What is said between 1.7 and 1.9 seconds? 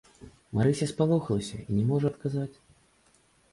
не